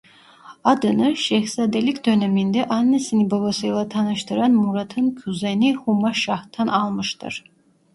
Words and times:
Adını 0.63 1.15
şehzadelik 1.15 2.05
döneminde 2.05 2.65
annesini 2.67 3.31
babasıyla 3.31 3.89
tanıştıran 3.89 4.51
Murat'ın 4.51 5.11
kuzeni 5.15 5.75
Hümaşah'tan 5.87 6.67
almıştır. 6.67 7.43